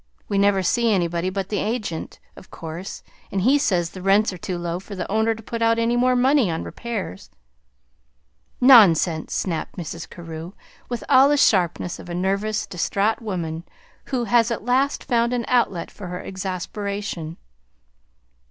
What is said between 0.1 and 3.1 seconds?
We never see anybody but the agent, of course;